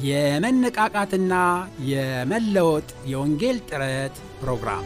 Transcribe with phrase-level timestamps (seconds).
[0.00, 1.34] የመነቃቃትና
[1.90, 4.84] የመለወጥ የወንጌል ጥረት ፕሮግራም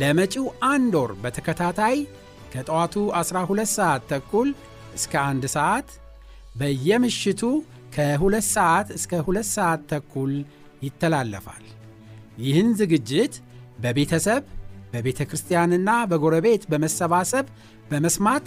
[0.00, 1.96] ለመጪው አንድ ወር በተከታታይ
[2.52, 4.48] ከጠዋቱ 12 ሰዓት ተኩል
[4.94, 5.88] እስከ አንድ ሰዓት
[6.56, 7.42] በየምሽቱ
[7.96, 10.32] ከሁለት ሰዓት እስከ ሁለት ሰዓት ተኩል
[10.82, 11.64] ይተላለፋል።
[12.38, 13.34] ይህን ዝግጅት
[13.78, 14.42] በቤተሰብ
[14.92, 17.46] በቤተ ክርስቲያንና በጎረቤት በመሰባሰብ
[17.90, 18.46] በመስማት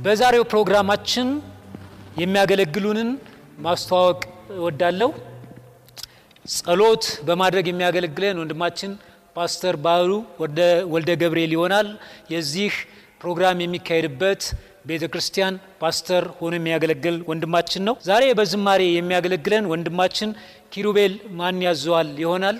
[0.00, 1.28] በዛሬው ፕሮግራማችን
[2.16, 3.08] የሚያገለግሉንን
[3.58, 4.20] ማስተዋወቅ
[4.56, 5.10] እወዳለሁ።
[6.44, 8.92] ጸሎት በማድረግ የሚያገለግለን ወንድማችን
[9.36, 10.10] ፓስተር ባህሩ
[10.94, 11.88] ወልደ ገብርኤል ይሆናል።
[12.34, 12.72] የዚህ
[13.20, 14.42] ፕሮግራም የሚካሄድበት
[14.86, 20.30] ቤተ ክርስቲያን ፓስተር ሆኖ የሚያገለግል ወንድማችን ነው። ዛሬ በዝማሬ የሚያገለግለን ወንድማችን
[20.72, 22.56] ኪሩቤል ማን ያዘዋል ይሆናል።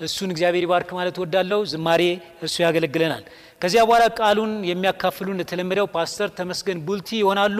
[0.00, 2.02] እሱን እግዚአብሔር ይባርክ ማለት ወዳለው ዝማሬ
[2.42, 3.24] እሱ ያገለግለናል።
[3.64, 7.58] ከዚያ በኋላ ቃሉን የሚያካፍሉ እንደተለመደው ፓስተር ተመስገን ቡልቲ ይሆናሉ።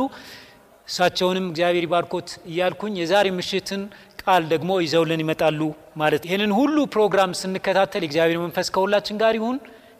[0.88, 3.82] እሳቸውንም እግዚአብሔር ይባርኮት እያልኩኝ የዛሬ ምሽትን
[4.22, 5.60] ቃል ደግሞ ይዘውልን ይመጣሉ
[6.02, 9.56] ማለት ይህንን ሁሉ ፕሮግራም ስንከታተል የእግዚአብሔር መንፈስ ከሁላችን ጋር ይሁን።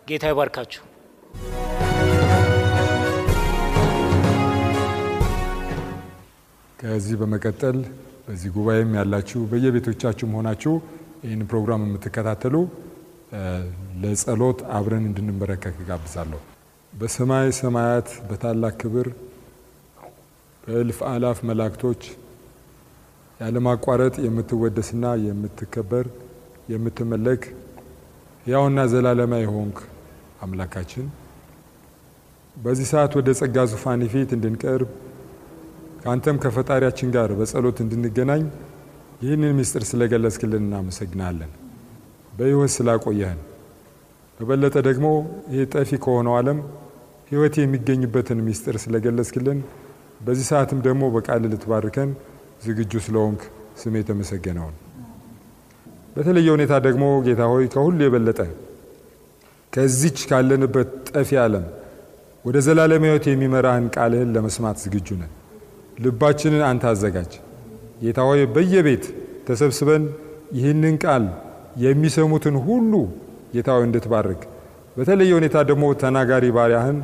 [0.09, 0.83] ጌታ ይባርካችሁ።
[6.79, 7.79] ከዚህ በመቀጠል
[8.27, 10.75] በዚህ ጉባኤም ያላችሁ በየቤቶቻችሁ ሆናችሁ
[11.25, 12.57] ይህን ፕሮግራም የምትከታተሉ
[14.03, 16.41] ለጸሎት አብረን እንድንበረከክ ጋብዛለሁ።
[16.93, 19.09] በሰማይ ሰማያት በታላቅ ክብር
[20.65, 22.03] በእልፍ አላፍ መላእክቶች
[23.41, 26.07] ያለማቋረጥ የምትወደስና የምትከበር
[26.73, 27.43] የምትመለክ
[28.45, 29.79] ሕያውና ዘላለማ የሆንክ
[30.45, 31.07] አምላካችን
[32.57, 34.91] በዚህ ሰዓት ወደ ጸጋ ዙፋን ፊት እንድንቀርብ
[36.03, 38.43] ከአንተም ከፈጣሪያችን ጋር በጸሎት እንድንገናኝ
[39.23, 41.53] ይህንን ምስጢር ስለገለጽክልን እናመሰግናለን።
[42.35, 43.41] በሕይወት ስላቆየህን
[44.41, 45.07] በበለጠ ደግሞ
[45.53, 46.59] ይህ ጠፊ ከሆነው ዓለም
[47.31, 49.59] ሕይወት የሚገኝበትን ምስጢር ስለገለጽክልን
[50.21, 52.11] በዚህ ሰዓትም ደግሞ በቃል ልትባርከን
[52.65, 53.41] ዝግጁ ስለሆንክ
[53.81, 54.75] ስም የተመሰገነውን።
[56.17, 58.41] በተለየ ሁኔታ ደግሞ ጌታ ሆይ ከሁሉ የበለጠ
[59.73, 61.65] ከዚች ካለንበት ጠፊ ዓለም
[62.45, 65.33] ወደ ዘላለም ሕይወት የሚመራህን ቃልህን ለመስማት ዝግጁ ነን።
[65.99, 67.33] ልባችንን አንተ አዘጋጅ።
[68.03, 69.05] ጌታ ሆይ በየቤት
[69.49, 70.05] ተሰብስበን
[70.59, 71.25] ይህንን ቃል
[71.77, 72.93] የሚሰሙትን ሁሉ
[73.55, 74.43] ጌታ እንድትባርክ
[74.97, 76.99] በተለየ ሁኔታ ደግሞ ተናጋሪ ባሪያህን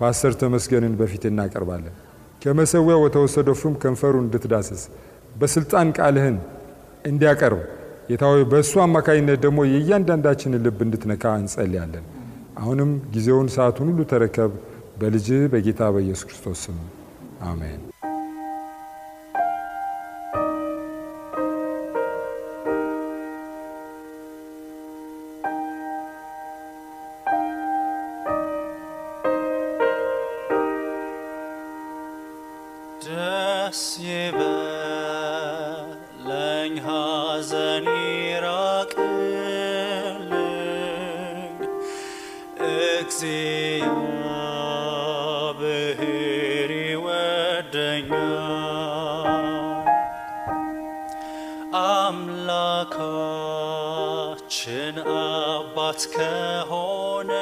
[0.00, 1.94] ፓስተር ተመስገንን በፊት እናቀርባለን።
[2.42, 4.82] ከመሰዊያው በተወሰደው ፍም ከንፈሩን እንድትዳስስ
[5.34, 6.36] በስልጣን ቃልህን
[7.04, 7.60] እንዲያቀርብ
[8.10, 12.06] ጌታ ሆይ በእሱ አማካኝነት ደግሞ የእያንዳንዳችንን ልብ እንድትነካ እንጸልያለን።
[12.58, 14.52] አሁንም ጊዜውን ሰዓቱን ሁሉ ተረከብ።
[15.00, 16.78] በልጅህ በጌታ በኢየሱስ ክርስቶስ ስም
[17.50, 17.80] አሜን።
[47.70, 49.36] ይወደኛል
[54.00, 57.37] አምላካችን አባት ከሆነልን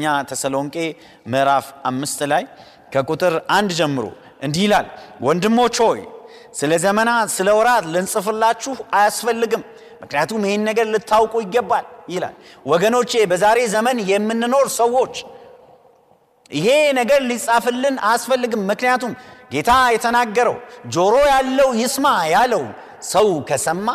[0.05, 0.75] አንደኛ ተሰሎንቄ
[1.31, 2.43] ምዕራፍ አምስት ላይ
[2.93, 4.05] ከቁጥር አንድ ጀምሮ
[4.45, 4.88] እንዲህ ይላል
[5.25, 6.01] ወንድሞች ሆይ
[6.60, 9.63] ስለ ዘመናት ስለ ወራት ልንጽፍላችሁ አያስፈልግም
[10.01, 15.13] ምክንያቱም ይህን ነገር ልታውቁ ይገባል ይላል። ወገኖቼ በዛሬ ዘመን የምንኖር ሰዎች
[16.51, 16.67] ይሄ
[17.00, 19.13] ነገር ሊጻፍልን አያስፈልግም ምክንያቱም
[19.53, 20.57] ጌታ የተናገረው
[20.95, 22.05] ጆሮ ያለው ይስማ
[22.36, 22.63] ያለው
[23.13, 23.88] ሰው ከሰማ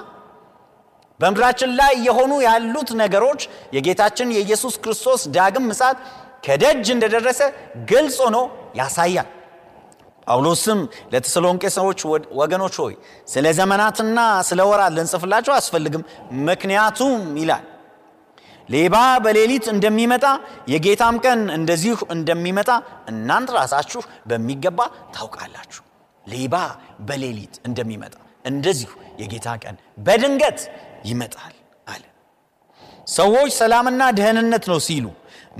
[1.21, 3.41] በምድራችን ላይ የሆኑ ያሉት ነገሮች
[3.77, 5.97] የጌታችን የኢየሱስ ክርስቶስ ዳግም ምጻት
[6.45, 7.41] ከደጅ እንደደረሰ
[7.91, 8.37] ግልጽ ሆኖ
[8.79, 9.29] ያሳያል።
[10.27, 10.81] ጳውሎስም
[11.13, 12.01] ለተሰሎንቄ ሰዎች
[12.41, 12.95] ወገኖች ሆይ
[13.29, 16.03] ስለ ዘመናትና ስለ ወራት ልንጽፍላቸው አያስፈልግም
[16.49, 17.65] ምክንያቱም ይላል
[18.69, 18.95] ሌባ
[19.25, 20.25] በሌሊት እንደሚመጣ
[20.73, 22.71] የጌታም ቀን እንደዚሁ እንደሚመጣ
[23.13, 24.81] እናንተ ራሳችሁ በሚገባ
[25.15, 25.83] ታውቃላችሁ።
[26.27, 26.55] ሌባ
[27.09, 30.59] በሌሊት እንደሚመጣ እንደዚሁ የጌታ ቀን በድንገት
[31.05, 31.55] ይመጣል
[31.87, 32.05] አለ።
[33.11, 35.07] ሰዎች ሰላምና ደህንነት ነው ሲሉ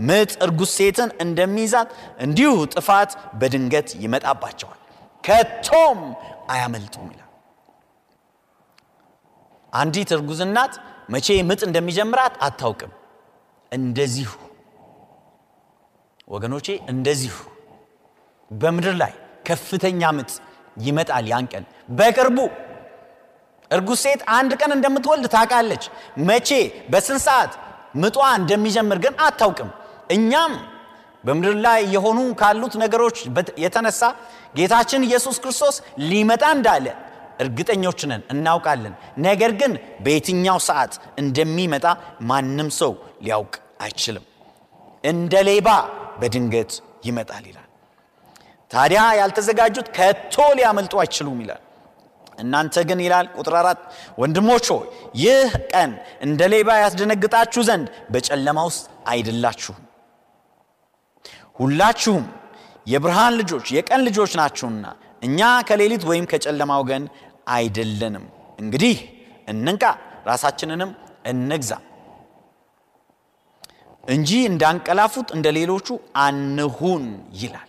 [0.01, 4.81] ምጥ እርጉዝ ሴትን እንደሚይዛት እንዲሁ ጥፋት በድንገት ይመጣባቸዋል።
[5.25, 6.01] ከቶም
[6.51, 7.25] አያመልጡም ይላል።
[9.73, 10.75] አንዲት እርጉዝ እናት
[11.11, 12.93] መቼ ምጥ እንደሚጀምራት አታውቅም።
[13.73, 14.31] እንደዚሁ
[16.29, 17.35] ወገኖቼ እንደዚሁ
[18.51, 19.13] በምድር ላይ
[19.47, 20.31] ከፍተኛ ምጥ
[20.79, 21.47] ይመጣል ያን
[21.91, 22.39] በቅርቡ
[23.71, 25.85] እርጉዝ ሴት አንድ ቀን እንደምትወልድ ታውቃለች
[26.29, 26.49] መቼ
[26.93, 27.53] በስንት ሰዓት
[28.03, 29.71] ምጧ እንደሚጀምር ግን አታውቅም።
[30.17, 30.53] እኛም
[31.25, 33.17] በምድር ላይ የሆኑ ካሉት ነገሮች
[33.65, 34.03] የተነሳ
[34.55, 35.77] ጌታችን ኢየሱስ ክርስቶስ
[36.11, 36.87] ሊመጣ እንዳለ
[37.41, 38.95] እርግጠኞች ነን፣ እናውቃለን።
[39.27, 39.73] ነገር ግን
[40.05, 41.87] በየትኛው ሰዓት እንደሚመጣ
[42.31, 44.25] ማንም ሰው ሊያውቅ አይችልም።
[45.05, 45.69] እንደ ሌባ
[46.21, 46.73] በድንገት
[47.05, 47.65] ይመጣል ይላል።
[48.71, 51.63] ታዲያ ያልተዘጋጁት ከቶ ሊያመልጡ አይችሉም ይላል።
[52.39, 53.81] እናንተ ግን ይላል ቁጥር አራት
[54.21, 54.85] ወንድሞች ሆይ
[55.23, 55.91] ይህ ቀን
[56.27, 59.81] እንደ ሌባ ያስደነግጣችሁ ዘንድ በጨለማ ውስጥ አይደላችሁም።
[61.59, 62.27] ሁላችሁም
[62.87, 64.85] የብርሃን ልጆች የቀን ልጆች ናችሁና
[65.23, 67.05] እኛ ከሌሊት ወይም ከጨለማ ወገን
[67.55, 68.25] አይደለንም።
[68.59, 68.97] እንግዲህ
[69.49, 69.83] እንንቃ፣
[70.27, 70.91] ራሳችንንም
[71.31, 71.73] እንግዛ
[74.05, 75.89] እንጂ እንዳንቀላፉት እንደ ሌሎቹ
[76.23, 77.05] አንሁን
[77.41, 77.68] ይላል።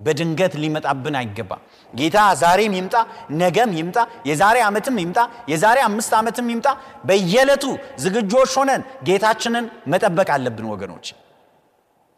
[0.00, 2.94] በድንገት ሊመጣብን አይገባም። ጌታ ዛሬም ይምጣ፣
[3.40, 5.18] ነገም ይምጣ፣ የዛሬ ዓመትም ይምጣ፣
[5.50, 6.68] የዛሬ አምስት ዓመትም ይምጣ፣
[7.04, 7.64] በየዕለቱ
[8.04, 11.08] ዝግጆች ሆነን ጌታችንን መጠበቅ አለብን ወገኖች።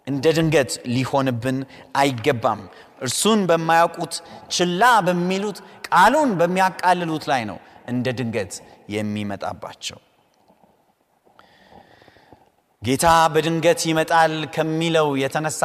[0.06, 1.58] እንደ ድንገት ሊሆንብን
[1.96, 2.62] አይገባም።
[3.02, 4.14] እርሱን በማያውቁት
[4.54, 5.58] ችላ በሚሉት
[5.88, 7.58] ቃሉን በሚያቃልሉት ላይ ነው
[7.88, 8.52] እንደ ድንገት
[8.94, 9.98] የሚመጣባቸው።
[12.82, 15.60] ጌታ በድንገት ይመጣል ከሚለው የተነሳ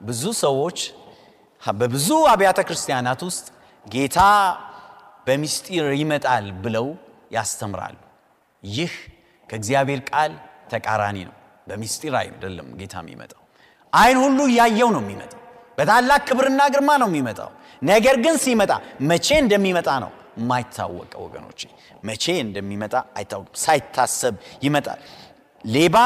[0.00, 0.78] ብዙ ሰዎች
[1.62, 3.46] በብዙ አብያተ ክርስቲያናት ውስጥ
[3.86, 4.18] ጌታ
[5.26, 6.86] በምስጢር ይመጣል ብለው
[7.32, 7.96] ያስተምራሉ።
[8.62, 8.92] ይህ
[9.48, 10.32] ከእግዚአብሔር ቃል
[10.72, 11.34] ተቃራኒ ነው።
[11.68, 13.42] በምስጢር አይደለም ጌታ የሚመጣው።
[13.92, 15.40] አይን ሁሉ እያየው ነው የሚመጣው።
[15.78, 17.50] በታላቅ ክብርና ግርማ ነው የሚመጣው።
[17.82, 18.72] ነገር ግን ሲመጣ
[19.10, 21.60] መቼ እንደሚመጣ ነው የማይታወቀው ወገኖቼ።
[22.04, 25.00] መቼ እንደሚመጣ አይታወቅም። ሳይታሰብ ይመጣል።
[25.64, 25.96] ሌባ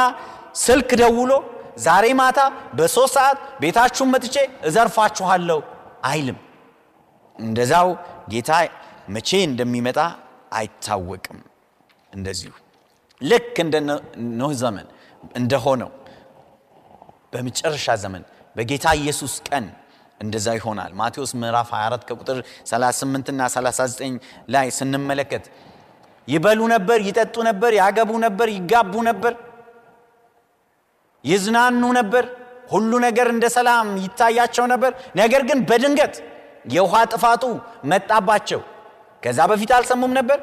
[0.56, 1.32] ስልክ ደውሎ
[1.76, 2.40] ዛሬ ማታ
[2.74, 4.36] በሶስት ሰዓት ቤታችሁን መጥቼ
[4.68, 5.58] እዘርፋችኋለሁ
[6.04, 6.38] አይልም።
[7.36, 7.88] እንደዛው
[8.28, 8.50] ጌታ
[9.08, 9.98] መቼ እንደሚመጣ
[10.58, 11.38] አይታወቅም።
[12.12, 12.52] እንደዚሁ
[13.20, 13.74] ልክ እንደ
[14.40, 14.86] ኖህ ዘመን
[15.36, 15.90] እንደሆነው
[17.32, 18.22] በመጨረሻ ዘመን
[18.56, 19.64] በጌታ ኢየሱስ ቀን
[20.20, 22.38] እንደዛ ይሆናል። ማቴዎስ ምዕራፍ 24 ከቁጥር
[22.70, 24.18] 38 እና 39
[24.54, 25.44] ላይ ስንመለከት
[26.28, 29.32] ይበሉ ነበር፣ ይጠጡ ነበር፣ ያገቡ ነበር፣ ይጋቡ ነበር፣
[31.24, 32.24] ይዝናኑ ነበር፣
[32.70, 36.14] ሁሉ ነገር እንደ ሰላም ይታያቸው ነበር። ነገር ግን በድንገት
[36.74, 37.42] የውሃ ጥፋቱ
[37.90, 38.60] መጣባቸው።
[39.22, 40.38] ከዛ በፊት አልሰሙም ነበር።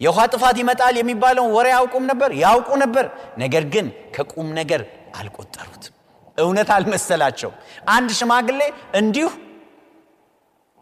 [0.00, 3.06] የውሃ ጥፋት ይመጣል የሚባለውን ወሬ ያውቁም ነበር፣ ያውቁ ነበር።
[3.38, 3.86] ነገር ግን
[4.16, 4.82] ከቁም ነገር
[5.18, 5.94] አልቆጠሩትም።
[6.38, 7.50] እውነት አልመሰላቸው።
[7.90, 8.60] አንድ ሽማግሌ
[9.00, 9.28] እንዲሁ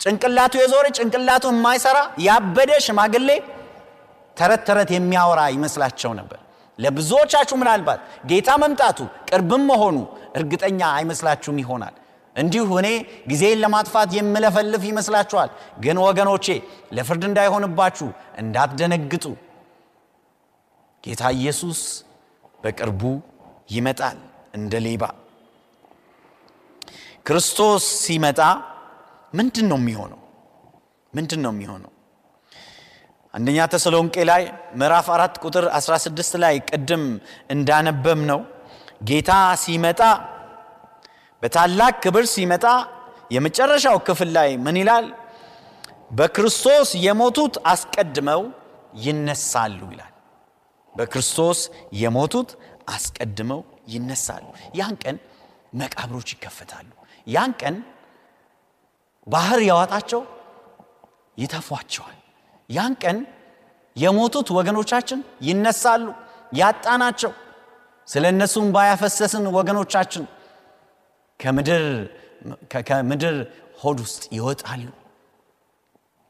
[0.01, 3.29] ጭንቅላቱ የዞረ ጭንቅላቱ የማይሰራ ያበደ ሽማግሌ
[4.37, 6.41] ተረት ተረት የሚያወራ ይመስላቸው ነበር።
[6.79, 8.99] ለብዙዎቻችሁ ምናልባት ጌታ መምጣቱ
[9.31, 9.97] ቅርብም መሆኑ
[10.37, 11.95] እርግጠኛ አይመስላችሁም ይሆናል።
[12.37, 12.89] እንዲሁ እኔ
[13.29, 16.47] ጊዜን ለማጥፋት የምለፈልፍ ይመስላችኋል። ግን ወገኖቼ
[16.93, 19.25] ለፍርድ እንዳይሆንባችሁ እንዳትደነግጡ፣
[21.05, 21.81] ጌታ ኢየሱስ
[22.63, 23.03] በቅርቡ
[23.71, 24.19] ይመጣል
[24.55, 25.05] እንደ ሌባ።
[27.27, 28.41] ክርስቶስ ሲመጣ
[29.35, 30.21] ምንድን ነው የሚሆነው?
[31.13, 31.91] ምንድን ነው የሚሆነው?
[33.37, 34.43] አንደኛ ተሰሎንቄ ላይ
[34.81, 37.03] ምዕራፍ አራት ቁጥር 16 ላይ ቅድም
[37.55, 38.41] እንዳነበብ ነው
[39.09, 39.31] ጌታ
[39.65, 40.01] ሲመጣ
[41.43, 42.65] በታላቅ ክብር ሲመጣ
[43.35, 45.07] የመጨረሻው ክፍል ላይ ምን ይላል?
[46.11, 48.43] በክርስቶስ የሞቱት አስቀድመው
[49.05, 50.13] ይነሳሉ ይላል።
[50.95, 51.61] በክርስቶስ
[52.03, 52.51] የሞቱት
[52.89, 53.61] አስቀድመው
[53.95, 54.45] ይነሳሉ።
[54.79, 55.17] ያን ቀን
[55.81, 56.89] መቃብሮች ይከፈታሉ።
[57.27, 57.77] ያን ቀን
[59.27, 60.23] ባህር ያዋጣቸው
[61.39, 62.19] ይተፏቸዋል።
[62.69, 63.19] ያን ቀን
[63.97, 66.07] የሞቱት ወገኖቻችን ይነሳሉ።
[66.53, 67.33] ያጣናቸው
[68.09, 70.25] ስለ እነሱም ባያፈሰስን ወገኖቻችን
[71.41, 73.37] ከምድር
[73.81, 74.85] ሆድ ውስጥ ይወጣሉ።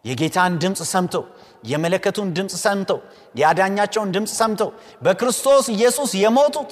[0.04, 1.24] የጌታን ድምፅ ሰምተው
[1.64, 2.98] የመለከቱን ድምፅ ሰምተው
[3.34, 4.70] የአዳኛቸውን ድምፅ ሰምተው
[5.02, 6.70] በክርስቶስ ኢየሱስ የሞቱት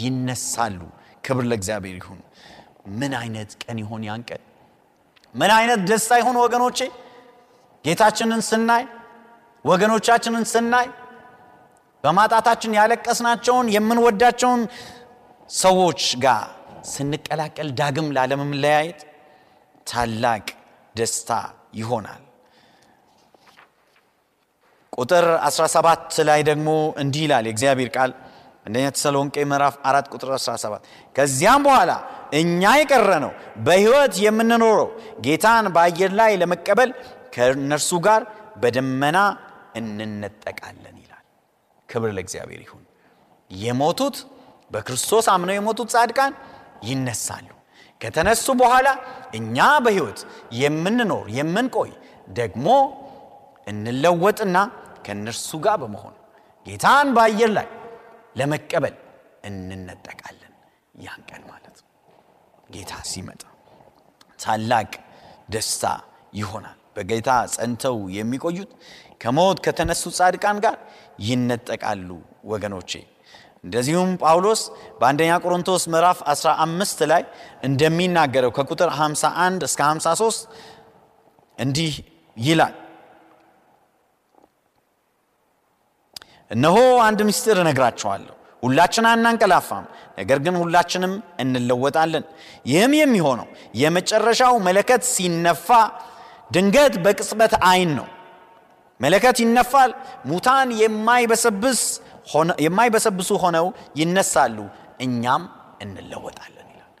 [0.00, 0.80] ይነሳሉ።
[1.24, 2.20] ክብር ለእግዚአብሔር ይሁን።
[2.98, 4.42] ምን አይነት ቀን ይሆን ያን ቀን?
[5.34, 6.78] ምን አይነት ደስታ ይሆን ወገኖቼ?
[7.88, 8.84] ጌታችንን ስናይ
[9.64, 10.86] ወገኖቻችንን ስናይ
[12.04, 14.62] በማጣታችን ያለቀስናቸውን የምንወዳቸውን
[15.58, 16.44] ሰዎች ጋር
[16.90, 19.00] ስንቀላቀል ዳግም ላለመለያየት
[19.86, 20.44] ታላቅ
[20.94, 21.30] ደስታ
[21.74, 22.22] ይሆናል።
[24.92, 26.68] ቁጥር 17 ላይ ደግሞ
[27.02, 28.12] እንዲህ ይላል የእግዚአብሔር ቃል
[28.66, 31.92] አንደኛ ተሰሎንቄ ምዕራፍ 4 ቁጥር 17 ከዚያም በኋላ
[32.40, 33.32] እኛ የቀረ ነው
[33.66, 34.88] በሕይወት የምንኖረው
[35.26, 36.90] ጌታን በአየር ላይ ለመቀበል
[37.32, 38.22] ከእነርሱ ጋር
[38.62, 39.18] በደመና
[39.80, 41.24] እንነጠቃለን ይላል።
[41.88, 42.84] ክብር ለእግዚአብሔር ይሁን።
[43.50, 44.16] የሞቱት
[44.70, 46.32] በክርስቶስ አምነው የሞቱት ጻድቃን
[46.88, 47.48] ይነሳሉ።
[48.00, 48.88] ከተነሱ በኋላ
[49.38, 50.20] እኛ በሕይወት
[50.58, 51.92] የምንኖር የምንቆይ
[52.38, 52.66] ደግሞ
[53.66, 54.58] እንለወጥና
[55.06, 56.14] ከእነርሱ ጋር በመሆን
[56.66, 57.68] ጌታን በአየር ላይ
[58.38, 58.94] ለመቀበል
[59.48, 60.52] እንነጠቃለን።
[60.98, 61.76] ያን ቀን ማለት
[62.74, 63.42] ጌታ ሲመጣ
[64.42, 64.90] ታላቅ
[65.50, 65.84] ደስታ
[66.34, 68.70] ይሆናል። በጌታ ጸንተው የሚቆዩት
[69.22, 70.76] ከሞት ከተነሱ ጻድቃን ጋር
[71.26, 72.08] ይነጠቃሉ
[72.50, 72.90] ወገኖቼ።
[73.64, 74.60] እንደዚሁም ጳውሎስ
[74.98, 77.22] በአንደኛ ቆሮንቶስ ምዕራፍ 15 ላይ
[77.68, 80.44] እንደሚናገረው ከቁጥር 51 እስከ 53
[81.58, 81.94] እንዲህ
[82.36, 82.74] ይላል።
[86.50, 86.76] እነሆ
[87.06, 89.84] አንድ ምስጢር እነግራችኋለሁ፣ ሁላችን አናንቀላፋም፣
[90.18, 92.24] ነገር ግን ሁላችንም እንለወጣለን።
[92.66, 95.68] ይህም የሚሆነው የመጨረሻው መለከት ሲነፋ
[96.50, 98.06] ድንገት በቅጽበት አይን ነው።
[99.00, 99.90] መለከት ይነፋል፣
[100.26, 100.68] ሙታን
[102.62, 103.66] የማይበሰብሱ ሆነው
[104.00, 104.56] ይነሳሉ፣
[105.00, 105.42] እኛም
[105.84, 106.92] እንለወጣለን ይላል።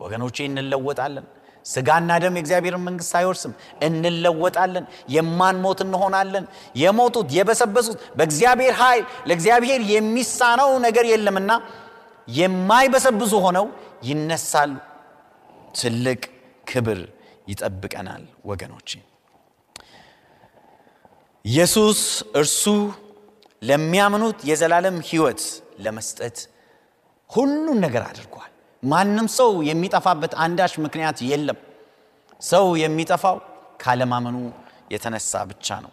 [0.00, 1.26] ወገኖቼ እንለወጣለን።
[1.66, 3.52] ስጋና ደም የእግዚአብሔርን መንግስት አይወርስም።
[3.86, 4.84] እንለወጣለን፣
[5.14, 6.44] የማንሞት እንሆናለን።
[6.76, 11.50] የሞቱት የበሰበሱት በእግዚአብሔር ኃይል ለእግዚአብሔር የሚሳነው ነገር የለምና
[12.38, 13.66] የማይበሰብሱ ሆነው
[14.08, 14.74] ይነሳሉ።
[15.78, 16.20] ትልቅ
[16.66, 17.00] ክብር
[17.46, 18.90] ይጠብቀናል ወገኖቼ።
[21.44, 22.00] ኢየሱስ
[22.34, 22.62] እርሱ
[23.62, 25.42] ለሚያምኑት የዘላለም ሕይወት
[25.84, 26.36] ለመስጠት
[27.30, 28.50] ሁሉን ነገር አድርጓል።
[28.82, 31.58] ማንም ሰው የሚጠፋበት አንዳች ምክንያት የለም።
[32.42, 33.36] ሰው የሚጠፋው
[33.82, 34.36] ካለማመኑ
[34.94, 35.92] የተነሳ ብቻ ነው።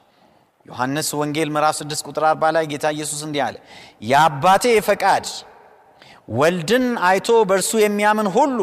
[0.65, 3.55] ዮሐንስ ወንጌል ምዕራፍ 6 ቁጥር 40 ላይ ጌታ ኢየሱስ እንዲህ አለ፣
[4.03, 5.25] የአባቴ ፈቃድ
[6.39, 8.60] ወልድን አይቶ በእርሱ የሚያምን ሁሉ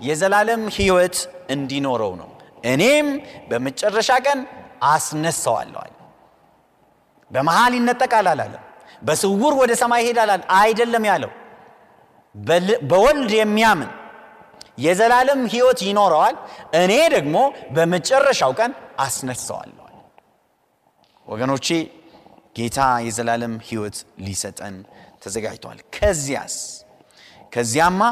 [0.00, 1.16] የዘላለም ሕይወት
[1.50, 2.30] እንዲኖረው ነው፣
[2.64, 3.08] እኔም
[3.50, 4.40] በመጨረሻ ቀን
[4.88, 5.82] አስነሳዋለሁ።
[7.30, 8.62] በመሃል ይነጠቃል አላለም።
[9.02, 11.32] በስውር ወደ ሰማይ ይሄዳል አይደለም ያለው
[12.90, 13.90] በወልድ የሚያምን
[14.78, 16.36] የዘላለም ሕይወት ይኖረዋል፣
[16.80, 17.36] እኔ ደግሞ
[17.76, 19.82] በመጨረሻው ቀን አስነሳዋለሁ።
[21.26, 21.66] ወገኖቼ
[22.56, 24.76] ጌታ የዘላለም ሕይወት ሊሰጠን
[25.22, 26.56] ተዘጋጅቷል። ከዚያስ
[27.56, 28.02] ከዚያማ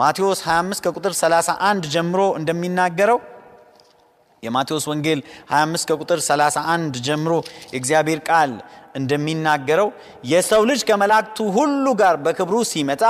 [0.00, 3.18] ማቴዎስ 25 ከቁጥር 31 ጀምሮ እንደሚናገረው
[4.42, 7.32] የማቴዎስ ወንጌል 25 ከቁጥር 31 ጀምሮ
[7.72, 8.52] የእግዚአብሔር ቃል
[8.94, 9.88] እንደሚናገረው
[10.30, 13.02] የሰው ልጅ ከመላእክቱ ሁሉ ጋር በክብሩ ሲመጣ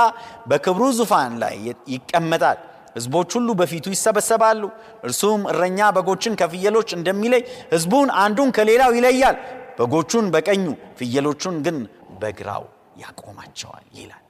[0.49, 1.55] በክብሩ ዙፋን ላይ
[1.93, 2.59] ይቀመጣል።
[2.95, 4.61] ሕዝቦች ሁሉ በፊቱ ይሰበሰባሉ።
[5.03, 9.37] እርሱም እረኛ በጎችን ከፍየሎች እንደሚለይ ሕዝቡን አንዱን ከሌላው ይለያል።
[9.79, 10.65] በጎቹን በቀኙ
[10.99, 11.77] ፍየሎቹን ግን
[12.21, 12.63] በግራው
[13.03, 14.23] ያቆማቸዋል ይላል።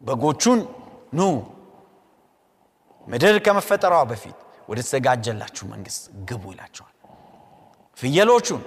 [0.00, 0.60] በጎቹን
[1.12, 1.20] ኑ
[3.06, 4.36] ምድር ከመፈጠሯ በፊት
[4.68, 6.94] ወደ ተዘጋጀላችሁ መንግስት ግቡ ይላቸዋል።
[7.98, 8.60] ፍየሎቹን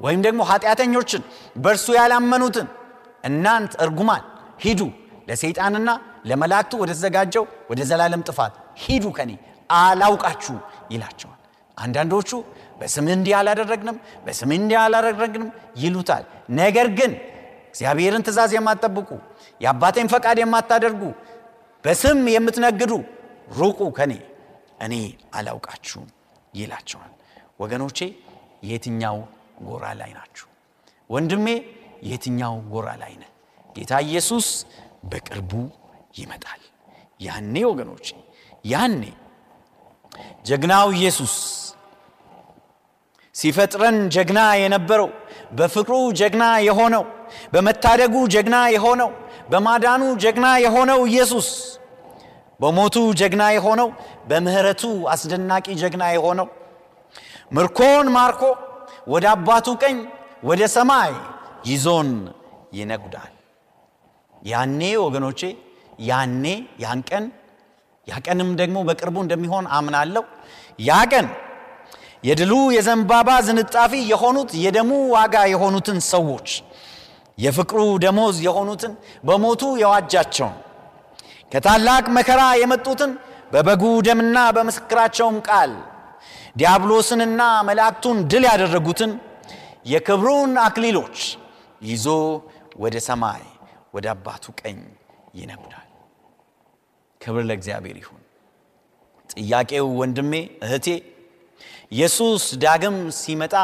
[0.00, 1.22] ወይም ደግሞ ኃጢአተኞችን
[1.56, 2.66] በእርሱ ያላመኑትን
[3.24, 4.22] እናንት እርጉማን
[4.64, 4.80] ሂዱ
[5.28, 5.88] ለሰይጣንና
[6.28, 9.32] ለመላእክቱ ወደ ተዘጋጀው ወደ ዘላለም ጥፋት ሂዱ ከኔ
[9.78, 10.56] አላውቃችሁ
[10.92, 11.34] ይላቸዋል።
[11.76, 12.30] አንዳንዶቹ
[12.80, 16.24] በስምህ እንዲህ አላደረግንም፣ በስምህ እንዲህ አላደረግንም ይሉታል።
[16.60, 17.12] ነገር ግን
[17.78, 19.08] እግዚአብሔርን ትእዛዝ የማትጠብቁ
[19.60, 21.02] የአባቴን ፈቃድ የማታደርጉ
[21.84, 22.92] በስም የምትነግዱ
[23.58, 24.12] ሩቁ ከኔ
[24.84, 24.94] እኔ
[25.38, 26.08] አላውቃችሁም
[26.54, 27.12] ይላቸዋል።
[27.62, 27.98] ወገኖቼ
[28.70, 29.18] የትኛው
[29.60, 30.46] ጎራ ላይ ናችሁ?
[31.10, 31.46] ወንድሜ
[32.10, 33.30] የትኛው ጎራ ላይ ነህ?
[33.76, 34.48] ጌታ ኢየሱስ
[35.10, 35.52] በቅርቡ
[36.18, 36.60] ይመጣል።
[37.20, 38.08] ያኔ ወገኖቼ
[38.72, 39.02] ያኔ
[40.48, 41.36] ጀግናው ኢየሱስ
[43.34, 45.08] ሲፈጥረን ጀግና የነበረው
[45.52, 47.04] በፍቅሩ ጀግና የሆነው
[47.52, 49.10] በመታደጉ ጀግና የሆነው
[49.52, 51.48] በማዳኑ ጀግና የሆነው ኢየሱስ
[52.60, 53.88] በሞቱ ጀግና የሆነው
[54.28, 56.48] በምህረቱ አስደናቂ ጀግና የሆነው
[57.56, 58.42] ምርኮን ማርኮ
[59.08, 59.98] ወደ አባቱ ቀኝ
[60.44, 61.12] ወደ ሰማይ
[61.66, 62.10] ይዞን
[62.72, 63.32] ይነጉዳል።
[64.42, 65.40] ያኔ ወገኖቼ
[66.08, 66.44] ያኔ
[66.82, 67.24] ያን ቀን
[68.08, 68.16] ያ
[68.56, 70.24] ደግሞ በቅርቡ እንደሚሆን አምናለሁ።
[70.80, 71.26] ያ ቀን
[72.24, 76.48] የድሉ የዘንባባ ዝንጣፊ የሆኑት የደሙ ዋጋ የሆኑትን ሰዎች
[77.38, 78.92] የፍቅሩ ደሞዝ የሆኑትን
[79.24, 80.56] በሞቱ የዋጃቸውን
[81.52, 83.12] ከታላቅ መከራ የመጡትን
[83.52, 85.70] በበጉ ደምና በምስክራቸውም ቃል
[86.56, 89.12] ዲያብሎስንና መላእክቱን ድል ያደረጉትን
[89.92, 91.18] የክብሩን አክሊሎች
[91.88, 92.06] ይዞ
[92.82, 93.44] ወደ ሰማይ
[93.94, 94.78] ወደ አባቱ ቀኝ
[95.34, 95.84] ይነጉዳል።
[97.20, 98.22] ክብር ለእግዚአብሔር ይሁን።
[99.30, 100.32] ጥያቄው ወንድሜ
[100.66, 100.86] እህቴ፣
[101.92, 103.54] ኢየሱስ ዳግም ሲመጣ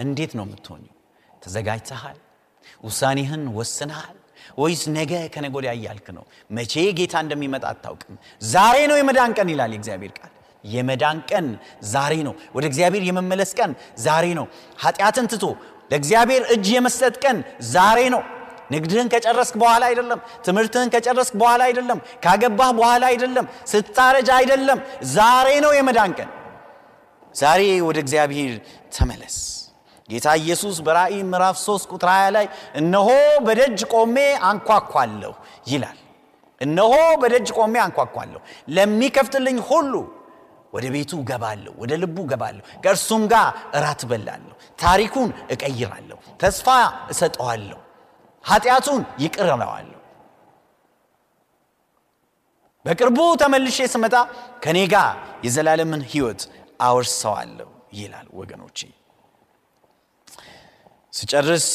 [0.00, 0.94] እንዴት ነው የምትሆኘው?
[1.42, 2.18] ተዘጋጅተሃል?
[2.84, 4.16] ውሳኔህን ወስነሃል?
[4.58, 6.24] ወይስ ነገ ከነገ እያልክ ነው?
[6.50, 8.14] መቼ ጌታ እንደሚመጣ አታውቅም።
[8.46, 10.30] ዛሬ ነው የመዳን ቀን ይላል የእግዚአብሔር ቃል።
[10.64, 11.46] የመዳን ቀን
[11.94, 13.70] ዛሬ ነው። ወደ እግዚአብሔር የመመለስ ቀን
[14.06, 14.46] ዛሬ ነው።
[14.80, 15.44] ኃጢአትን ትቶ
[15.90, 17.38] ለእግዚአብሔር እጅ የመስጠት ቀን
[17.74, 18.22] ዛሬ ነው።
[18.70, 24.78] ንግድህን ከጨረስክ በኋላ አይደለም። ትምህርትህን ከጨረስክ በኋላ አይደለም። ካገባህ በኋላ አይደለም። ስታረጅ አይደለም።
[25.12, 26.30] ዛሬ ነው የመዳን ቀን።
[27.34, 28.54] ዛሬ ወደ እግዚአብሔር
[28.96, 29.36] ተመለስ።
[30.08, 32.46] ጌታ ኢየሱስ በራእይ ምዕራፍ 3 ቁጥር 20 ላይ
[32.80, 33.08] እነሆ
[33.46, 34.16] በደጅ ቆሜ
[34.48, 35.32] አንኳኳለሁ
[35.66, 35.98] ይላል።
[36.60, 39.92] እነሆ በደጅ ቆሜ አንኳኳለሁ፣ ለሚከፍትልኝ ሁሉ
[40.72, 46.66] ወደ ቤቱ ገባለሁ፣ ወደ ልቡ ገባለሁ፣ ከእርሱም ጋር እራት በላለሁ፣ ታሪኩን እቀይራለሁ፣ ተስፋ
[47.12, 47.78] እሰጠዋለሁ፣
[48.44, 50.00] ኃጢአቱን ይቅር እለዋለሁ።
[52.84, 54.14] በቅርቡ ተመልሼ ስመጣ
[54.64, 55.10] ከኔ ጋር
[55.44, 56.42] የዘላለምን ሕይወት
[56.80, 58.78] አወርሰዋለሁ ይላል። ወገኖቼ
[61.14, 61.66] ስጨርስ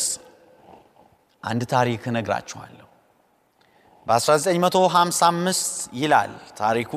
[1.43, 2.85] አንድ ታሪክ እነግራችኋለሁ።
[4.07, 6.91] በ1955 ይላል ታሪኩ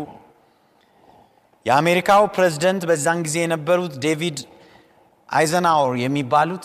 [1.67, 4.39] የአሜሪካው ፕሬዝደንት በዛን ጊዜ የነበሩት ዴቪድ
[5.29, 6.65] አይዘንሃወር የሚባሉት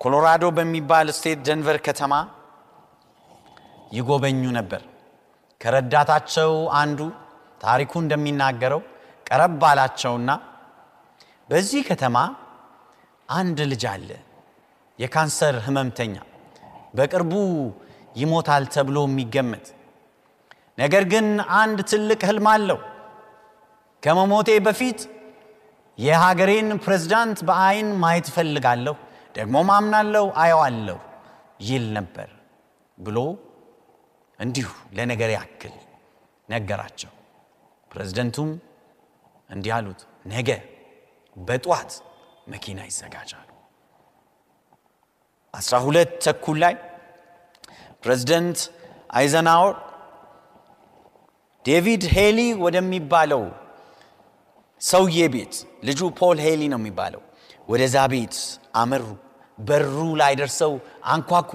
[0.00, 2.12] ኮሎራዶ በሚባል state ደንቨር ከተማ
[3.92, 4.82] ይጎበኙ ነበር።
[5.60, 7.00] ከረዳታቸው አንዱ
[7.60, 8.80] ታሪኩ እንደሚናገረው
[9.26, 10.30] ቀረብ አላቸውና
[11.48, 12.16] በዚህ ከተማ
[13.28, 14.08] አንድ ልጅ አለ፣
[14.98, 16.14] የካንሰር ህመምተኛ፣
[16.94, 17.32] በቅርቡ
[18.16, 19.66] ይሞታል ተብሎ የሚገመት
[20.78, 21.26] ነገር ግን
[21.58, 22.78] አንድ ትልቅ ህልም አለው።
[24.02, 25.00] ከመሞቴ በፊት
[25.98, 28.94] የሀገሬን ፕሬዝዳንት በአይን ማየት እፈልጋለሁ፣
[29.34, 30.98] ደግሞ ማምናለሁ፣ አየዋለሁ
[31.60, 32.28] ይል ነበር
[32.98, 33.18] ብሎ
[34.38, 35.74] እንዲሁ ለነገር ያክል
[36.48, 37.12] ነገራቸው።
[37.90, 38.50] ፕሬዝደንቱም
[39.50, 40.50] እንዲህ አሉት፣ ነገ
[41.36, 41.92] በጠዋት
[42.48, 43.45] መኪና ይዘጋጃሉ።
[45.56, 46.74] አስራ ሁለት ተኩል ላይ
[48.02, 48.58] ፕሬዝደንት
[49.18, 49.74] አይዘናወር
[51.64, 53.42] ዴቪድ ሄሊ ወደሚባለው
[54.80, 55.54] ሰውዬ ቤት
[55.88, 57.22] ልጁ ፖል ሄሊ ነው የሚባለው
[57.68, 58.34] ወደዛ ቤት
[58.80, 59.04] አመሩ።
[59.58, 60.72] በሩ ላይ ደርሰው
[61.12, 61.50] አንኳኩ።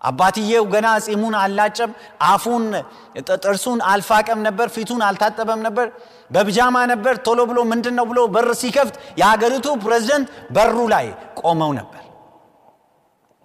[0.00, 1.90] አባትየው ገና ጺሙን አልላጨም፣
[2.28, 2.64] አፉን
[3.36, 5.86] ጥርሱን አልፋቀም ነበር፣ ፊቱን አልታጠበም ነበር፣
[6.30, 11.06] በብጃማ ነበር። ቶሎ ብሎ ምንድን ነው ብሎ በር ሲከፍት የሀገሪቱ ፕሬዝደንት በሩ ላይ
[11.42, 12.02] ቆመው ነበር።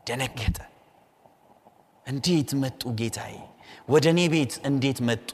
[0.08, 0.58] ደነገጠ።
[2.06, 3.36] እንዴት መጡ ጌታዬ?
[3.90, 5.30] ወደ እኔ ቤት እንዴት መጡ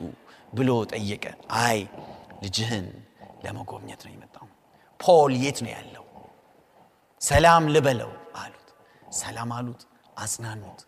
[0.53, 1.25] ብሎ ጠየቀ።
[1.63, 1.79] አይ
[2.43, 2.85] ልጅህን
[3.43, 4.47] ለመጎብኘት ነው የመጣው።
[4.99, 6.03] ፖል የት ነው ያለው?
[7.21, 8.67] ሰላም ልበለው አሉት።
[9.13, 9.81] ሰላም አሉት፣
[10.17, 10.79] አጽናኑት።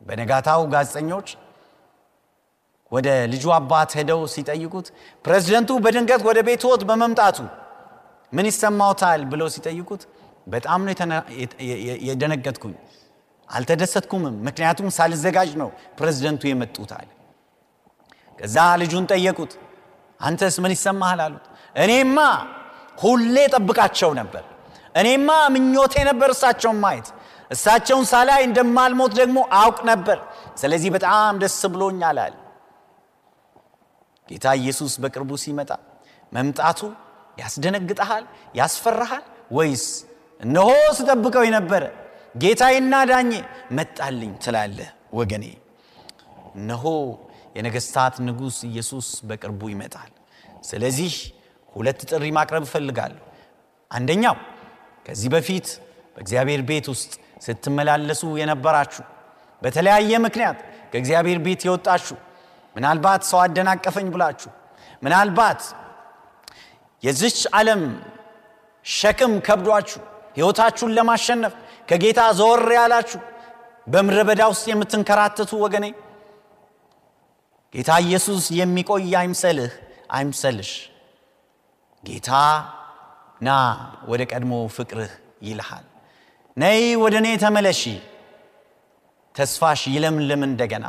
[0.00, 1.28] በነጋታው ጋዜጠኞች
[2.92, 4.86] ወደ ልጁ አባት ሄደው ሲጠይቁት
[5.24, 7.38] ፕሬዝደንቱ በድንገት ወደ ቤትዎት በመምጣቱ
[8.32, 10.02] ምን ይሰማዎታል ብለው ሲጠይቁት
[10.48, 10.92] በጣም ነው
[12.06, 12.74] የደነገጥኩኝ፣
[13.48, 17.08] አልተደሰትኩምም፣ ምክንያቱም ሳልዘጋጅ ነው ፕሬዝደንቱ የመጡት አለ።
[18.38, 19.52] ከዛ ልጁን ጠየቁት፣
[20.20, 21.44] አንተስ ምን ይሰማሃል አሉት።
[21.76, 22.18] እኔማ
[22.98, 24.44] ሁሌ ጠብቃቸው ነበር።
[24.94, 27.08] እኔማ ምኞቴ ነበር እሳቸውን ማየት።
[27.50, 30.18] እሳቸውን ሳላይ እንደማልሞት ደግሞ አውቅ ነበር።
[30.56, 32.34] ስለዚህ በጣም ደስ ብሎኛል አለ።
[34.28, 35.70] ጌታ ኢየሱስ በቅርቡ ሲመጣ
[36.32, 36.80] መምጣቱ
[37.38, 39.84] ያስደነግጠሃል፣ ያስፈራሃል ወይስ
[40.40, 41.84] እነሆ ስጠብቀው የነበረ
[42.34, 43.30] ጌታዬና ዳኜ
[43.78, 44.88] መጣልኝ ትላለህ?
[45.12, 45.44] ወገኔ
[46.58, 46.84] እነሆ
[47.56, 50.10] የነገስታት ንጉሥ ኢየሱስ በቅርቡ ይመጣል።
[50.62, 51.12] ስለዚህ
[51.72, 53.22] ሁለት ጥሪ ማቅረብ እፈልጋለሁ።
[53.90, 54.36] አንደኛው
[55.06, 55.66] ከዚህ በፊት
[56.14, 57.12] በእግዚአብሔር ቤት ውስጥ
[57.44, 59.04] ስትመላለሱ የነበራችሁ
[59.62, 60.58] በተለያየ ምክንያት
[60.92, 62.16] ከእግዚአብሔር ቤት የወጣችሁ
[62.76, 64.50] ምናልባት ሰው አደናቀፈኝ ብላችሁ
[65.02, 65.60] ምናልባት
[67.02, 67.82] የዚች ዓለም
[68.84, 70.02] ሸክም ከብዷችሁ
[70.38, 71.54] ሕይወታችሁን ለማሸነፍ
[71.88, 73.20] ከጌታ ዘወር ያላችሁ
[73.86, 75.86] በምድረ በዳ ውስጥ የምትንከራተቱ ወገኔ
[77.74, 79.72] ጌታ ኢየሱስ የሚቆይ አይምሰልህ
[80.16, 80.70] አይምሰልሽ።
[82.04, 82.30] ጌታ
[83.40, 83.56] ና
[84.10, 85.12] ወደ ቀድሞ ፍቅርህ
[85.48, 85.84] ይልሃል።
[86.56, 87.82] ነይ ወደ እኔ ተመለሺ፣
[89.34, 90.86] ተስፋሽ ይለምልም እንደገና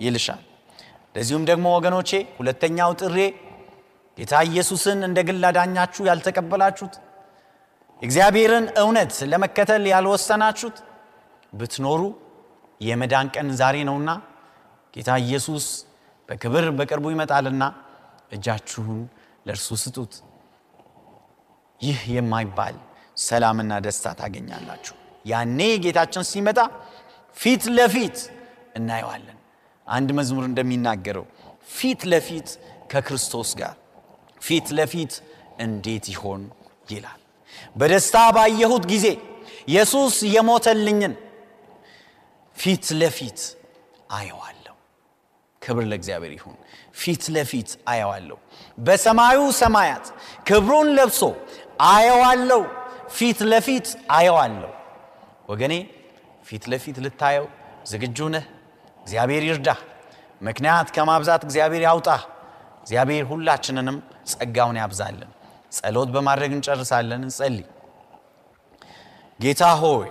[0.00, 0.42] ይልሻል።
[1.06, 3.16] እንደዚሁም ደግሞ ወገኖቼ ሁለተኛው ጥሬ
[4.18, 6.94] ጌታ ኢየሱስን እንደ ግል አዳኛችሁ ያልተቀበላችሁት
[8.02, 10.76] የእግዚአብሔርን እውነት ለመከተል ያልወሰናችሁት
[11.52, 12.00] ብትኖሩ
[12.80, 14.10] የመዳን ቀን ዛሬ ነውና
[14.94, 15.66] ጌታ ኢየሱስ
[16.28, 17.64] በክብር በቅርቡ ይመጣልና
[18.32, 19.00] እጃችሁን
[19.46, 20.12] ለእርሱ ስጡት።
[21.80, 22.76] ይህ የማይባል
[23.24, 26.58] ሰላምና ደስታ ታገኛላችሁ። ያኔ ጌታችን ሲመጣ
[27.36, 28.16] ፊት ለፊት
[28.78, 29.38] እናየዋለን።
[29.86, 31.26] አንድ መዝሙር እንደሚናገረው
[31.70, 32.48] ፊት ለፊት
[32.92, 33.74] ከክርስቶስ ጋር
[34.42, 35.12] ፊት ለፊት
[35.60, 36.42] እንዴት ይሆን
[36.90, 37.20] ይላል።
[37.76, 39.06] በደስታ ባየሁት ጊዜ
[39.68, 41.14] ኢየሱስ የሞተልኝን
[42.56, 43.38] ፊት ለፊት
[44.10, 44.74] አየዋለሁ።
[45.62, 46.56] ክብር ለእግዚአብሔር ይሁን።
[46.94, 48.36] ፊት ለፊት አየዋለሁ።
[48.78, 50.06] በሰማዩ ሰማያት
[50.48, 51.20] ክብሩን ለብሶ
[51.90, 52.62] አየዋለሁ።
[53.16, 54.70] ፊት ለፊት አየዋለሁ።
[55.48, 55.74] ወገኔ
[56.44, 57.46] ፊት ለፊት ልታየው
[57.86, 58.44] ዝግጁ ነህ?
[59.02, 59.78] እግዚአብሔር ይርዳህ።
[60.40, 62.22] ምክንያት ከማብዛት እግዚአብሔር ያውጣህ።
[62.82, 63.96] እግዚአብሔር ሁላችንንም
[64.30, 65.30] ጸጋውን ያብዛልን።
[65.76, 67.66] ጸሎት በማድረግ እንጨርሳለን። እንጸልይ።
[69.40, 70.10] ጌታ ሆይ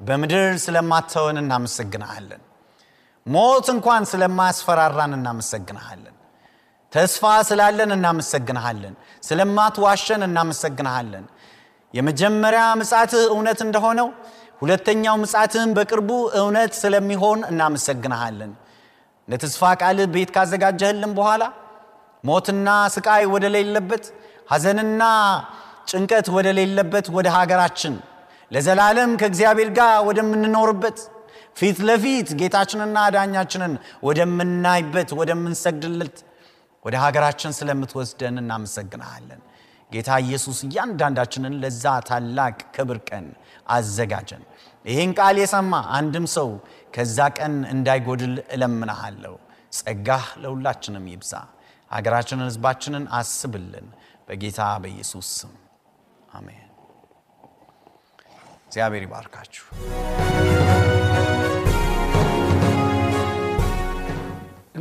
[0.00, 2.42] በምድር ስለማተወን እናመሰግንሃለን።
[3.26, 6.16] ሞት እንኳን ስለማያስፈራራን እናመሰግንሃለን።
[6.92, 11.26] ተስፋ ስላለን እናመሰግንሃለን። ስለማትዋሸን እናመሰግንሃለን።
[11.94, 14.08] የመጀመሪያ ምጻትህ እውነት እንደሆነው
[14.62, 18.52] ሁለተኛው ምጻትህም በቅርቡ እውነት ስለሚሆን እናመሰግንሃለን።
[19.28, 21.42] ለተስፋ ቃልህ ቤት ካዘጋጀህልን በኋላ
[22.24, 24.04] ሞትና ስቃይ ወደ ሌለበት
[24.52, 25.02] ሐዘንና
[25.90, 27.94] ጭንቀት ወደ ሌለበት ወደ ሀገራችን
[28.50, 30.98] ለዘላለም ከእግዚአብሔር ጋር ወደምንኖርበት
[31.56, 33.72] ፊት ለፊት ጌታችንና ዳኛችንን
[34.06, 36.16] ወደምናይበት ወደምንሰግድለት
[36.84, 39.40] ወደ ሀገራችን ስለምትወስደን እናመሰግንሃለን።
[39.90, 43.26] ጌታ ኢየሱስ እያንዳንዳችንን ለዛ ታላቅ ክብር ቀን
[43.68, 44.42] አዘጋጀን።
[44.84, 46.48] ይህን ቃል የሰማ አንድም ሰው
[46.94, 49.34] ከዛ ቀን እንዳይጎድል እለምንሃለሁ።
[49.72, 51.32] ጸጋህ ለሁላችንም ይብዛ።
[51.90, 53.86] ሀገራችንን፣ ህዝባችንን አስብልን።
[54.28, 55.54] በጌታ በኢየሱስ ስም
[56.34, 56.68] አሜን።
[58.66, 59.64] እግዚአብሔር ይባርካችሁ።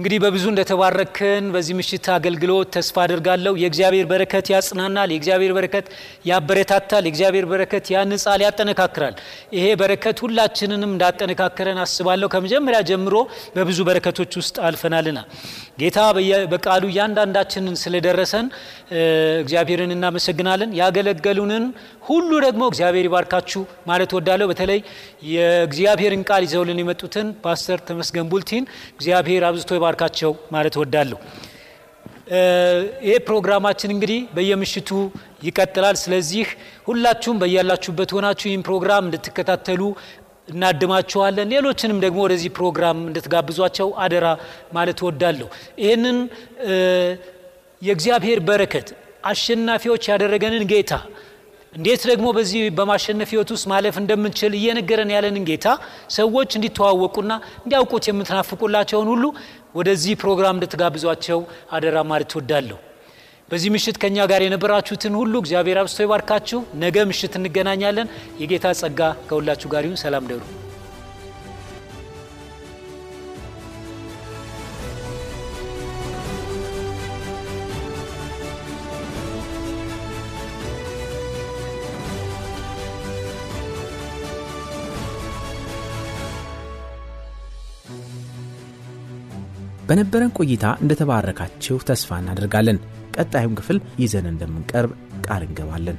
[0.02, 5.88] እንግዲህ በብዙ እንደተባረክን በዚህ ምሽት አገልግሎት ተስፋ አድርጋለሁ። የእግዚአብሔር በረከት ያጽናናል። የእግዚአብሔር በረከት
[6.30, 9.16] ያበረታታል። የእግዚአብሔር በረከት ያንጻል፣ ያጠነካክራል።
[9.58, 13.16] ይሄ በረከት ሁላችንንም እንዳጠነካከረን አስባለሁ። ከመጀመሪያ ጀምሮ
[13.56, 15.22] በብዙ በረከቶች ውስጥ አልፈናልና
[15.82, 16.00] ጌታ
[16.54, 18.50] በቃሉ እያንዳንዳችንን ስለደረሰን
[19.44, 21.66] እግዚአብሔርን እናመሰግናለን። ያገለገሉንን
[22.12, 24.80] ሁሉ ደግሞ እግዚአብሔር ይባርካችሁ ማለት ወዳለሁ። በተለይ
[25.32, 28.64] የእግዚአብሔርን ቃል ይዘውልን የመጡትን ፓስተር ተመስገን ቡልቲን
[28.96, 31.20] እግዚአብሔር አብዝቶ ይባርካቸው ማለት ወዳለሁ።
[33.08, 34.90] ይህ ፕሮግራማችን እንግዲህ በየምሽቱ
[35.44, 36.48] ይቀጥላል። ስለዚህ
[36.88, 39.82] ሁላችሁም በያላችሁበት ሆናችሁ ይህን ፕሮግራም እንድትከታተሉ
[40.52, 44.28] እናድማችኋለን። ሌሎችንም ደግሞ ወደዚህ ፕሮግራም እንድትጋብዟቸው አደራ
[44.74, 45.48] ማለት ወዳለሁ።
[45.84, 46.18] ይህንን
[47.82, 48.88] የእግዚአብሔር በረከት
[49.24, 50.94] አሸናፊዎች ያደረገንን ጌታ
[51.74, 55.68] እንዴት ደግሞ በዚህ በማሸነፍ ህይወት ውስጥ ማለፍ እንደምንችል እየነገረን ያለንን ጌታ
[56.16, 57.32] ሰዎች እንዲተዋወቁና
[57.62, 59.24] እንዲያውቁት የምትናፍቁላቸውን ሁሉ
[59.76, 61.40] ወደዚህ ፕሮግራም እንድትጋብዟቸው
[61.72, 62.80] አደራ ማለት ወዳለሁ።
[63.52, 69.70] በዚህ ምሽት ከእኛ ጋር የነበራችሁትን ሁሉ እግዚአብሔር አብስቶ ይባርካችሁ። ነገ ምሽት እንገናኛለን። የጌታ ጸጋ ከሁላችሁ
[69.74, 70.42] ጋር ይሁን። ሰላም ደሩ።
[89.92, 92.78] በነበረን ቆይታ እንደተባረካችሁ ተስፋ እናደርጋለን።
[93.16, 94.92] ቀጣዩን ክፍል ይዘን እንደምንቀርብ
[95.26, 95.98] ቃል እንገባለን።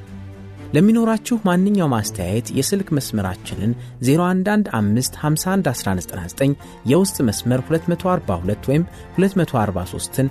[0.74, 3.72] ለሚኖራችሁ ማንኛውም አስተያየት የስልክ መስመራችንን
[4.07, 6.55] 0115511199
[6.92, 8.87] የውስጥ መስመር 242 ወይም
[9.18, 10.31] 243ን